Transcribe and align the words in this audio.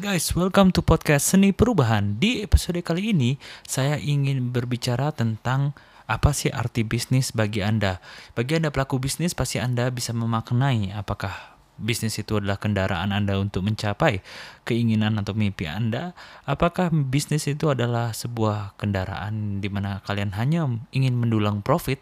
guys, 0.00 0.32
welcome 0.32 0.72
to 0.72 0.80
podcast 0.80 1.28
Seni 1.28 1.52
Perubahan. 1.52 2.16
Di 2.16 2.40
episode 2.40 2.80
kali 2.80 3.12
ini, 3.12 3.36
saya 3.68 4.00
ingin 4.00 4.48
berbicara 4.48 5.12
tentang 5.12 5.76
apa 6.08 6.32
sih 6.32 6.48
arti 6.48 6.80
bisnis 6.80 7.36
bagi 7.36 7.60
Anda. 7.60 8.00
Bagi 8.32 8.56
Anda 8.56 8.72
pelaku 8.72 8.96
bisnis, 8.96 9.36
pasti 9.36 9.60
Anda 9.60 9.92
bisa 9.92 10.16
memaknai 10.16 10.96
apakah 10.96 11.60
bisnis 11.76 12.16
itu 12.16 12.40
adalah 12.40 12.56
kendaraan 12.56 13.12
Anda 13.12 13.36
untuk 13.36 13.68
mencapai 13.68 14.24
keinginan 14.64 15.20
atau 15.20 15.36
mimpi 15.36 15.68
Anda. 15.68 16.16
Apakah 16.48 16.88
bisnis 16.88 17.44
itu 17.44 17.68
adalah 17.68 18.16
sebuah 18.16 18.80
kendaraan 18.80 19.60
di 19.60 19.68
mana 19.68 20.00
kalian 20.08 20.32
hanya 20.40 20.72
ingin 20.96 21.20
mendulang 21.20 21.60
profit 21.60 22.00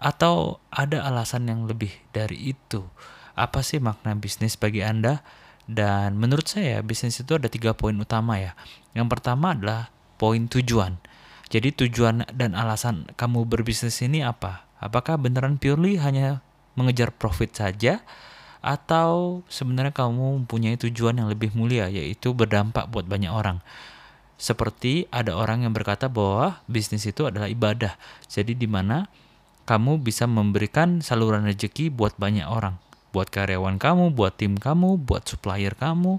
atau 0.00 0.64
ada 0.72 1.04
alasan 1.04 1.44
yang 1.44 1.68
lebih 1.68 1.92
dari 2.16 2.56
itu? 2.56 2.88
Apa 3.36 3.60
sih 3.60 3.84
makna 3.84 4.16
bisnis 4.16 4.56
bagi 4.56 4.80
Anda? 4.80 5.41
Dan 5.66 6.18
menurut 6.18 6.50
saya 6.50 6.82
bisnis 6.82 7.22
itu 7.22 7.38
ada 7.38 7.46
tiga 7.46 7.72
poin 7.72 7.94
utama 7.94 8.38
ya. 8.38 8.58
Yang 8.92 9.08
pertama 9.18 9.54
adalah 9.54 9.94
poin 10.18 10.50
tujuan. 10.50 10.98
Jadi 11.52 11.68
tujuan 11.84 12.24
dan 12.32 12.56
alasan 12.56 13.06
kamu 13.14 13.46
berbisnis 13.46 14.00
ini 14.02 14.24
apa? 14.24 14.64
Apakah 14.82 15.20
beneran 15.20 15.60
purely 15.60 16.00
hanya 16.00 16.42
mengejar 16.74 17.14
profit 17.14 17.52
saja? 17.54 18.02
Atau 18.62 19.42
sebenarnya 19.50 19.90
kamu 19.90 20.42
mempunyai 20.42 20.78
tujuan 20.78 21.18
yang 21.18 21.28
lebih 21.30 21.50
mulia 21.54 21.90
yaitu 21.90 22.32
berdampak 22.32 22.88
buat 22.90 23.06
banyak 23.06 23.30
orang? 23.30 23.60
Seperti 24.40 25.06
ada 25.14 25.38
orang 25.38 25.62
yang 25.62 25.74
berkata 25.74 26.10
bahwa 26.10 26.62
bisnis 26.66 27.06
itu 27.06 27.28
adalah 27.28 27.46
ibadah. 27.46 27.94
Jadi 28.26 28.58
di 28.58 28.66
mana 28.66 29.06
kamu 29.68 30.02
bisa 30.02 30.26
memberikan 30.26 30.98
saluran 30.98 31.46
rezeki 31.46 31.94
buat 31.94 32.18
banyak 32.18 32.48
orang 32.48 32.74
buat 33.12 33.28
karyawan 33.28 33.76
kamu, 33.76 34.16
buat 34.16 34.34
tim 34.34 34.56
kamu, 34.58 34.98
buat 35.04 35.28
supplier 35.28 35.76
kamu, 35.76 36.18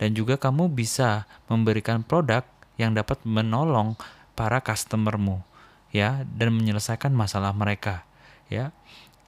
dan 0.00 0.16
juga 0.16 0.40
kamu 0.40 0.72
bisa 0.72 1.28
memberikan 1.50 2.00
produk 2.00 2.46
yang 2.80 2.96
dapat 2.96 3.20
menolong 3.28 4.00
para 4.32 4.64
customermu 4.64 5.44
ya 5.92 6.24
dan 6.24 6.56
menyelesaikan 6.56 7.12
masalah 7.12 7.52
mereka 7.52 8.08
ya. 8.48 8.72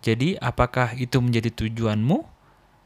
Jadi 0.02 0.34
apakah 0.40 0.96
itu 0.96 1.20
menjadi 1.20 1.52
tujuanmu 1.52 2.31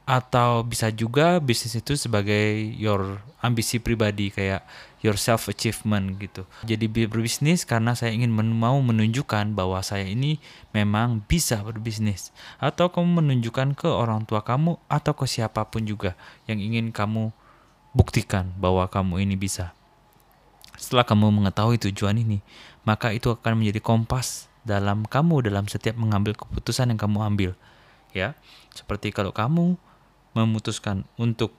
atau 0.06 0.62
bisa 0.62 0.94
juga 0.94 1.42
bisnis 1.42 1.74
itu 1.74 1.98
sebagai 1.98 2.70
your 2.78 3.18
ambisi 3.42 3.82
pribadi 3.82 4.30
kayak 4.30 4.62
your 5.02 5.18
self 5.18 5.50
achievement 5.50 6.14
gitu. 6.22 6.46
Jadi 6.62 6.86
berbisnis 6.86 7.66
karena 7.66 7.98
saya 7.98 8.14
ingin 8.14 8.30
men 8.30 8.54
mau 8.54 8.78
menunjukkan 8.78 9.58
bahwa 9.58 9.82
saya 9.82 10.06
ini 10.06 10.38
memang 10.70 11.26
bisa 11.26 11.58
berbisnis 11.66 12.30
atau 12.62 12.86
kamu 12.86 13.18
menunjukkan 13.18 13.74
ke 13.74 13.90
orang 13.90 14.22
tua 14.30 14.46
kamu 14.46 14.78
atau 14.86 15.12
ke 15.12 15.26
siapa 15.26 15.66
pun 15.66 15.82
juga 15.82 16.14
yang 16.46 16.62
ingin 16.62 16.94
kamu 16.94 17.34
buktikan 17.90 18.54
bahwa 18.62 18.86
kamu 18.86 19.26
ini 19.26 19.34
bisa. 19.34 19.74
Setelah 20.78 21.02
kamu 21.02 21.32
mengetahui 21.32 21.82
tujuan 21.88 22.14
ini, 22.20 22.44
maka 22.86 23.10
itu 23.10 23.32
akan 23.32 23.58
menjadi 23.58 23.80
kompas 23.82 24.46
dalam 24.62 25.02
kamu 25.08 25.50
dalam 25.50 25.66
setiap 25.66 25.96
mengambil 25.98 26.36
keputusan 26.36 26.92
yang 26.94 27.00
kamu 27.00 27.18
ambil. 27.24 27.50
Ya, 28.12 28.36
seperti 28.76 29.12
kalau 29.12 29.32
kamu 29.32 29.80
memutuskan 30.36 31.08
untuk 31.16 31.56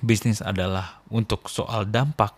bisnis 0.00 0.40
adalah 0.40 1.04
untuk 1.12 1.52
soal 1.52 1.84
dampak, 1.84 2.32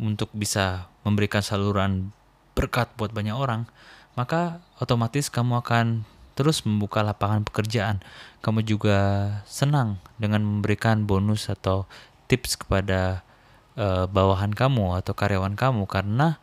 untuk 0.00 0.32
bisa 0.32 0.88
memberikan 1.04 1.44
saluran 1.44 2.16
berkat 2.56 2.88
buat 2.96 3.12
banyak 3.12 3.36
orang, 3.36 3.68
maka 4.16 4.64
otomatis 4.80 5.28
kamu 5.28 5.60
akan 5.60 6.08
terus 6.32 6.64
membuka 6.64 7.04
lapangan 7.04 7.44
pekerjaan. 7.44 8.00
Kamu 8.40 8.64
juga 8.64 8.98
senang 9.44 10.00
dengan 10.16 10.40
memberikan 10.40 11.04
bonus 11.04 11.52
atau 11.52 11.84
tips 12.32 12.56
kepada 12.64 13.20
uh, 13.76 14.08
bawahan 14.08 14.56
kamu 14.56 14.96
atau 15.04 15.12
karyawan 15.12 15.52
kamu 15.58 15.84
karena 15.84 16.40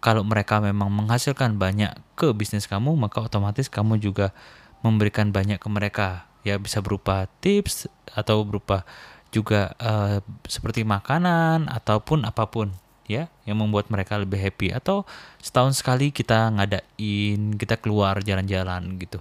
kalau 0.00 0.24
mereka 0.24 0.62
memang 0.64 0.88
menghasilkan 0.88 1.60
banyak 1.60 1.92
ke 2.16 2.32
bisnis 2.32 2.64
kamu, 2.64 2.96
maka 2.96 3.20
otomatis 3.20 3.68
kamu 3.68 4.00
juga 4.00 4.32
memberikan 4.80 5.28
banyak 5.28 5.60
ke 5.60 5.68
mereka 5.68 6.29
ya 6.46 6.56
bisa 6.56 6.80
berupa 6.80 7.28
tips 7.44 7.88
atau 8.12 8.42
berupa 8.42 8.84
juga 9.30 9.74
uh, 9.78 10.18
seperti 10.48 10.82
makanan 10.82 11.70
ataupun 11.70 12.26
apa 12.26 12.50
pun 12.50 12.74
ya 13.06 13.26
yang 13.46 13.58
membuat 13.58 13.90
mereka 13.90 14.18
lebih 14.18 14.38
happy 14.38 14.70
atau 14.74 15.02
setahun 15.42 15.78
sekali 15.82 16.14
kita 16.14 16.50
ngadain 16.54 17.58
kita 17.58 17.78
keluar 17.78 18.22
jalan-jalan 18.22 18.98
gitu 18.98 19.18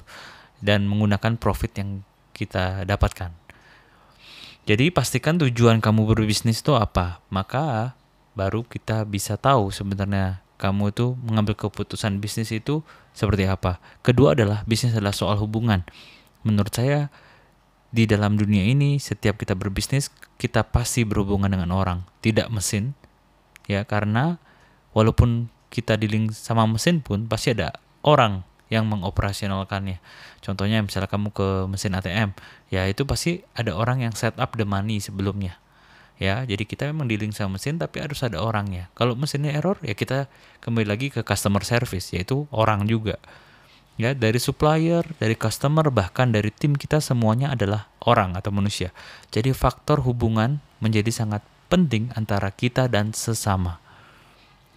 dan 0.62 0.86
menggunakan 0.86 1.40
profit 1.40 1.72
yang 1.80 1.90
kita 2.36 2.86
dapatkan. 2.86 3.32
Jadi 4.70 4.94
pastikan 4.94 5.42
tujuan 5.42 5.82
kamu 5.82 6.14
berbisnis 6.14 6.62
itu 6.62 6.78
apa, 6.78 7.24
maka 7.34 7.98
baru 8.38 8.62
kita 8.62 9.02
bisa 9.10 9.34
tahu 9.34 9.74
sebenarnya 9.74 10.46
kamu 10.62 10.94
itu 10.94 11.18
mengambil 11.26 11.58
keputusan 11.58 12.22
bisnis 12.22 12.54
itu 12.54 12.86
seperti 13.18 13.50
apa. 13.50 13.82
Kedua 14.06 14.38
adalah 14.38 14.62
bisnis 14.70 14.94
adalah 14.94 15.16
soal 15.16 15.42
hubungan 15.42 15.82
menurut 16.44 16.72
saya 16.72 17.12
di 17.90 18.06
dalam 18.06 18.38
dunia 18.38 18.70
ini 18.70 19.02
setiap 19.02 19.42
kita 19.42 19.58
berbisnis 19.58 20.14
kita 20.38 20.62
pasti 20.70 21.04
berhubungan 21.04 21.50
dengan 21.50 21.74
orang, 21.74 22.06
tidak 22.22 22.48
mesin. 22.54 22.94
Ya, 23.70 23.86
karena 23.86 24.42
walaupun 24.94 25.50
kita 25.70 25.98
dealing 25.98 26.34
sama 26.34 26.66
mesin 26.66 27.06
pun 27.06 27.30
pasti 27.30 27.54
ada 27.54 27.78
orang 28.02 28.42
yang 28.70 28.86
mengoperasionalkannya. 28.86 29.98
Contohnya 30.42 30.82
misalnya 30.86 31.10
kamu 31.10 31.34
ke 31.34 31.48
mesin 31.70 31.98
ATM, 31.98 32.38
ya 32.70 32.86
itu 32.86 33.04
pasti 33.06 33.42
ada 33.58 33.74
orang 33.74 34.06
yang 34.06 34.14
set 34.14 34.38
up 34.38 34.54
the 34.58 34.66
money 34.66 35.02
sebelumnya. 35.02 35.58
Ya, 36.20 36.44
jadi 36.44 36.68
kita 36.68 36.92
memang 36.92 37.08
dealing 37.08 37.32
sama 37.32 37.56
mesin 37.56 37.80
tapi 37.80 38.04
harus 38.04 38.20
ada 38.22 38.44
orangnya. 38.44 38.92
Kalau 38.92 39.16
mesinnya 39.16 39.56
error, 39.56 39.80
ya 39.80 39.96
kita 39.96 40.28
kembali 40.60 40.86
lagi 40.86 41.08
ke 41.10 41.24
customer 41.24 41.64
service, 41.64 42.12
yaitu 42.12 42.44
orang 42.52 42.86
juga 42.86 43.18
ya 44.00 44.16
dari 44.16 44.40
supplier, 44.40 45.04
dari 45.20 45.36
customer 45.36 45.92
bahkan 45.92 46.32
dari 46.32 46.56
tim 46.56 46.80
kita 46.80 47.04
semuanya 47.04 47.52
adalah 47.52 47.92
orang 48.08 48.40
atau 48.40 48.50
manusia. 48.56 48.96
Jadi 49.28 49.52
faktor 49.52 50.08
hubungan 50.08 50.64
menjadi 50.80 51.12
sangat 51.12 51.44
penting 51.68 52.08
antara 52.16 52.48
kita 52.56 52.88
dan 52.88 53.12
sesama. 53.12 53.84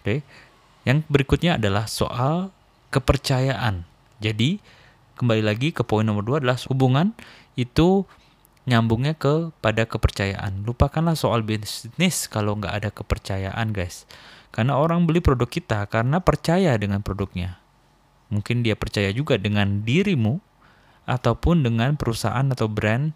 Oke. 0.03 0.27
Yang 0.83 1.07
berikutnya 1.07 1.55
adalah 1.55 1.87
soal 1.87 2.51
kepercayaan. 2.91 3.87
Jadi 4.19 4.59
kembali 5.15 5.39
lagi 5.39 5.71
ke 5.71 5.87
poin 5.87 6.03
nomor 6.03 6.27
dua 6.27 6.43
adalah 6.43 6.59
hubungan 6.67 7.15
itu 7.55 8.03
nyambungnya 8.67 9.15
ke 9.15 9.55
pada 9.63 9.87
kepercayaan. 9.87 10.67
Lupakanlah 10.67 11.15
soal 11.15 11.47
bisnis 11.47 12.27
kalau 12.27 12.59
nggak 12.59 12.75
ada 12.83 12.89
kepercayaan 12.91 13.71
guys. 13.71 14.03
Karena 14.51 14.75
orang 14.75 15.07
beli 15.07 15.23
produk 15.23 15.47
kita 15.47 15.87
karena 15.87 16.19
percaya 16.19 16.75
dengan 16.75 16.99
produknya. 16.99 17.62
Mungkin 18.31 18.63
dia 18.63 18.77
percaya 18.77 19.11
juga 19.11 19.35
dengan 19.35 19.83
dirimu 19.83 20.39
ataupun 21.03 21.67
dengan 21.67 21.99
perusahaan 21.99 22.47
atau 22.47 22.71
brand 22.71 23.11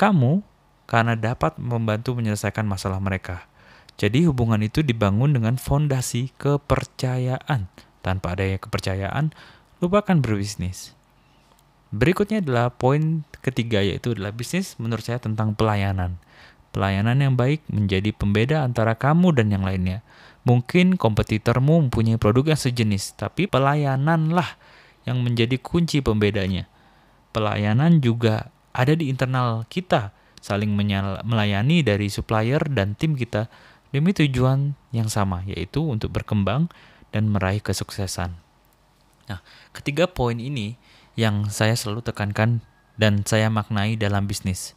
kamu 0.00 0.40
karena 0.88 1.16
dapat 1.16 1.56
membantu 1.60 2.16
menyelesaikan 2.16 2.64
masalah 2.64 3.00
mereka. 3.00 3.48
Jadi 4.00 4.24
hubungan 4.24 4.60
itu 4.64 4.80
dibangun 4.80 5.36
dengan 5.36 5.60
fondasi 5.60 6.32
kepercayaan. 6.40 7.68
Tanpa 8.02 8.34
adanya 8.34 8.58
kepercayaan, 8.58 9.30
lupakan 9.78 10.18
berbisnis. 10.18 10.96
Berikutnya 11.92 12.40
adalah 12.40 12.72
poin 12.72 13.22
ketiga 13.44 13.84
yaitu 13.84 14.16
adalah 14.16 14.32
bisnis 14.32 14.74
menurut 14.80 15.04
saya 15.04 15.20
tentang 15.20 15.52
pelayanan. 15.52 16.16
Pelayanan 16.72 17.20
yang 17.20 17.34
baik 17.36 17.60
menjadi 17.68 18.16
pembeda 18.16 18.64
antara 18.64 18.96
kamu 18.96 19.36
dan 19.36 19.52
yang 19.52 19.60
lainnya. 19.60 20.00
Mungkin 20.42 20.98
kompetitormu 20.98 21.86
mempunyai 21.86 22.18
produk 22.18 22.54
yang 22.54 22.60
sejenis, 22.60 23.14
tapi 23.14 23.46
pelayananlah 23.46 24.58
yang 25.06 25.22
menjadi 25.22 25.54
kunci 25.58 26.02
pembedanya. 26.02 26.66
Pelayanan 27.30 28.02
juga 28.02 28.50
ada 28.74 28.92
di 28.92 29.06
internal 29.06 29.62
kita, 29.70 30.10
saling 30.42 30.74
melayani 31.22 31.86
dari 31.86 32.10
supplier 32.10 32.58
dan 32.66 32.98
tim 32.98 33.14
kita 33.14 33.46
demi 33.94 34.10
tujuan 34.10 34.74
yang 34.90 35.06
sama, 35.06 35.46
yaitu 35.46 35.84
untuk 35.84 36.10
berkembang 36.10 36.66
dan 37.14 37.30
meraih 37.30 37.62
kesuksesan. 37.62 38.34
Nah, 39.30 39.40
ketiga 39.70 40.10
poin 40.10 40.40
ini 40.42 40.74
yang 41.14 41.46
saya 41.52 41.76
selalu 41.78 42.02
tekankan 42.02 42.64
dan 42.98 43.22
saya 43.22 43.52
maknai 43.52 43.94
dalam 43.94 44.26
bisnis, 44.26 44.74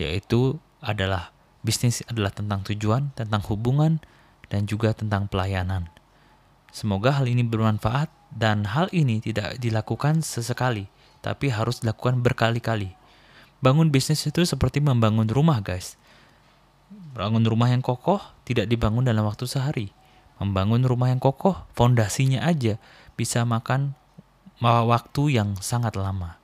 yaitu 0.00 0.58
adalah 0.82 1.30
bisnis 1.62 2.04
adalah 2.10 2.32
tentang 2.32 2.64
tujuan, 2.66 3.12
tentang 3.16 3.40
hubungan, 3.48 4.00
dan 4.48 4.68
juga 4.68 4.92
tentang 4.92 5.28
pelayanan. 5.28 5.88
Semoga 6.74 7.14
hal 7.22 7.30
ini 7.30 7.46
bermanfaat 7.46 8.10
dan 8.34 8.66
hal 8.66 8.90
ini 8.90 9.22
tidak 9.22 9.62
dilakukan 9.62 10.26
sesekali, 10.26 10.90
tapi 11.22 11.54
harus 11.54 11.80
dilakukan 11.80 12.18
berkali-kali. 12.18 12.98
Bangun 13.62 13.94
bisnis 13.94 14.26
itu 14.26 14.42
seperti 14.42 14.82
membangun 14.82 15.30
rumah, 15.30 15.62
guys. 15.62 15.94
Bangun 17.14 17.46
rumah 17.46 17.70
yang 17.70 17.80
kokoh 17.80 18.20
tidak 18.42 18.66
dibangun 18.66 19.06
dalam 19.06 19.22
waktu 19.24 19.46
sehari. 19.46 19.94
Membangun 20.42 20.82
rumah 20.82 21.14
yang 21.14 21.22
kokoh, 21.22 21.62
fondasinya 21.72 22.42
aja 22.42 22.76
bisa 23.14 23.46
makan 23.46 23.94
waktu 24.60 25.38
yang 25.38 25.54
sangat 25.62 25.94
lama. 25.94 26.42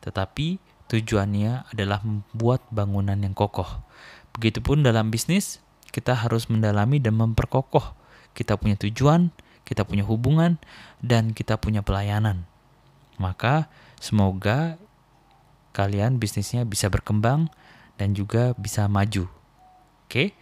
Tetapi 0.00 0.56
tujuannya 0.88 1.68
adalah 1.68 2.00
membuat 2.00 2.64
bangunan 2.72 3.20
yang 3.20 3.36
kokoh. 3.36 3.84
Begitupun 4.32 4.80
dalam 4.80 5.12
bisnis, 5.12 5.60
kita 5.96 6.12
harus 6.12 6.52
mendalami 6.52 7.00
dan 7.00 7.16
memperkokoh 7.16 7.96
kita 8.36 8.60
punya 8.60 8.76
tujuan, 8.76 9.32
kita 9.64 9.88
punya 9.88 10.04
hubungan, 10.04 10.60
dan 11.00 11.32
kita 11.32 11.56
punya 11.56 11.80
pelayanan. 11.80 12.44
Maka 13.16 13.72
semoga 13.96 14.76
kalian 15.72 16.20
bisnisnya 16.20 16.68
bisa 16.68 16.92
berkembang 16.92 17.48
dan 17.96 18.12
juga 18.12 18.52
bisa 18.60 18.84
maju. 18.92 19.24
Oke, 20.04 20.36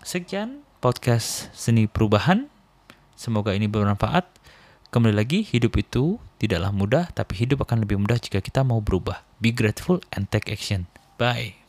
sekian 0.00 0.64
podcast 0.80 1.52
seni 1.52 1.84
perubahan. 1.84 2.48
Semoga 3.14 3.52
ini 3.52 3.68
bermanfaat. 3.68 4.26
Kembali 4.88 5.14
lagi, 5.14 5.44
hidup 5.44 5.76
itu 5.76 6.16
tidaklah 6.40 6.72
mudah, 6.72 7.04
tapi 7.12 7.36
hidup 7.44 7.62
akan 7.62 7.84
lebih 7.84 8.00
mudah 8.00 8.18
jika 8.18 8.40
kita 8.40 8.64
mau 8.64 8.80
berubah. 8.80 9.22
Be 9.38 9.52
grateful 9.52 10.00
and 10.16 10.32
take 10.32 10.48
action. 10.48 10.88
Bye. 11.20 11.63